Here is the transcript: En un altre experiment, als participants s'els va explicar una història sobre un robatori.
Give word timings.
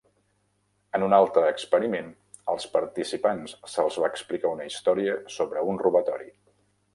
En 0.99 1.03
un 1.07 1.13
altre 1.17 1.43
experiment, 1.49 2.07
als 2.53 2.65
participants 2.77 3.53
s'els 3.75 3.99
va 4.05 4.11
explicar 4.15 4.53
una 4.59 4.67
història 4.71 5.21
sobre 5.37 5.67
un 5.75 5.81
robatori. 5.85 6.33